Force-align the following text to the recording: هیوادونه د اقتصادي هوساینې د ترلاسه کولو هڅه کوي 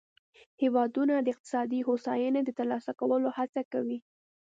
هیوادونه 0.61 1.15
د 1.19 1.27
اقتصادي 1.33 1.79
هوساینې 1.87 2.41
د 2.45 2.49
ترلاسه 2.59 2.91
کولو 2.99 3.29
هڅه 3.37 3.61
کوي 3.71 3.99